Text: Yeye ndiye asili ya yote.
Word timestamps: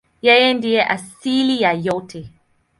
Yeye 0.27 0.49
ndiye 0.57 0.81
asili 0.95 1.55
ya 1.63 1.71
yote. 1.85 2.19